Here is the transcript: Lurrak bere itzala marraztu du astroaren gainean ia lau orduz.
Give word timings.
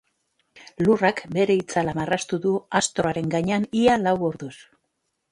Lurrak 0.85 1.19
bere 1.35 1.57
itzala 1.59 1.93
marraztu 1.99 2.39
du 2.45 2.53
astroaren 2.79 3.27
gainean 3.35 3.67
ia 3.83 3.99
lau 4.07 4.15
orduz. 4.31 4.53